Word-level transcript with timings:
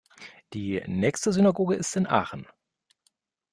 Die 0.53 0.81
nächste 0.87 1.31
Synagoge 1.31 1.75
ist 1.75 1.95
in 1.95 2.07
Aachen. 2.07 2.47